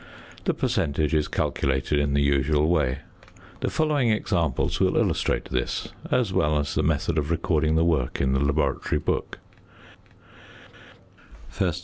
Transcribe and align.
The 0.45 0.55
percentage 0.55 1.13
is 1.13 1.27
calculated 1.27 1.99
in 1.99 2.15
the 2.15 2.23
usual 2.23 2.67
way. 2.67 3.01
The 3.59 3.69
following 3.69 4.09
examples 4.09 4.79
will 4.79 4.97
illustrate 4.97 5.45
this, 5.51 5.89
as 6.09 6.33
well 6.33 6.57
as 6.57 6.73
the 6.73 6.81
method 6.81 7.19
of 7.19 7.29
recording 7.29 7.75
the 7.75 7.85
work 7.85 8.19
in 8.19 8.33
the 8.33 8.39
laboratory 8.39 8.97
book: 8.97 9.37
Cylinder 11.51 11.77
I. 11.77 11.79